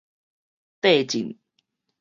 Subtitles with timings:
[0.81, 1.37] 綴進